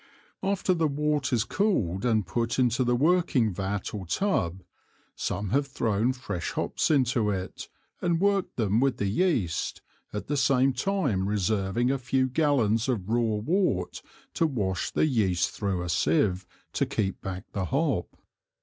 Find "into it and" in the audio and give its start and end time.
6.89-8.19